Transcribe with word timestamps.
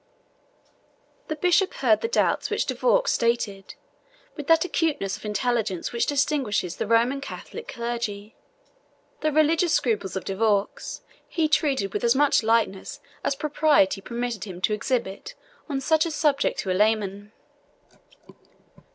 The 1.27 1.35
bishop 1.35 1.75
heard 1.75 2.01
the 2.01 2.07
doubts 2.07 2.49
which 2.49 2.65
De 2.65 2.73
Vaux 2.73 3.07
stated, 3.11 3.75
with 4.35 4.47
that 4.47 4.65
acuteness 4.65 5.15
of 5.15 5.25
intelligence 5.25 5.91
which 5.91 6.07
distinguishes 6.07 6.77
the 6.77 6.87
Roman 6.87 7.21
Catholic 7.21 7.67
clergy. 7.67 8.35
The 9.19 9.31
religious 9.31 9.73
scruples 9.73 10.15
of 10.15 10.25
De 10.25 10.35
Vaux 10.35 11.03
he 11.27 11.47
treated 11.47 11.93
with 11.93 12.03
as 12.03 12.15
much 12.15 12.41
lightness 12.41 12.99
as 13.23 13.35
propriety 13.35 14.01
permitted 14.01 14.45
him 14.45 14.59
to 14.61 14.73
exhibit 14.73 15.35
on 15.69 15.79
such 15.79 16.07
a 16.07 16.09
subject 16.09 16.57
to 16.61 16.71
a 16.71 16.73
layman. 16.73 17.31